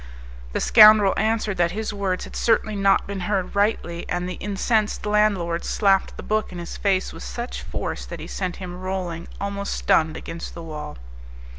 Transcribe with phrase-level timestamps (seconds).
[0.53, 5.05] The scoundrel answered that his words had certainly not been heard rightly, and the incensed
[5.05, 9.27] landlord slapped the book in his face with such force that he sent him rolling,
[9.39, 10.97] almost stunned, against the wall.